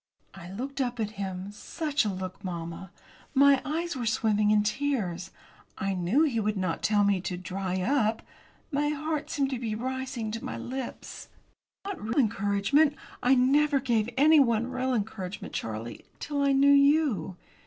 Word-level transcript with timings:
I 0.33 0.49
looked 0.51 0.81
up 0.81 0.99
at 0.99 1.11
him 1.21 1.51
such 1.51 2.05
a 2.05 2.09
look, 2.09 2.43
mamma! 2.43 2.89
My 3.35 3.61
eyes 3.63 3.95
were 3.95 4.07
swimming 4.07 4.49
in 4.49 4.63
tears. 4.63 5.29
I 5.77 5.93
knew 5.93 6.23
he 6.23 6.39
would 6.39 6.57
not 6.57 6.81
tell 6.81 7.03
me 7.03 7.21
to 7.21 7.37
"dry 7.37 7.81
up." 7.81 8.23
My 8.71 8.89
heart 8.89 9.29
seemed 9.29 9.51
to 9.51 9.59
be 9.59 9.75
rising 9.75 10.31
to 10.31 10.43
my 10.43 10.57
lips. 10.57 11.27
"Not 11.85 12.01
real 12.01 12.17
encouragement. 12.17 12.95
I 13.21 13.35
never 13.35 13.79
gave 13.79 14.09
anyone 14.17 14.71
real 14.71 14.95
encouragement, 14.95 15.53
Charlie, 15.53 16.03
till 16.19 16.41
I 16.41 16.51
knew 16.51 16.73
you. 16.73 17.35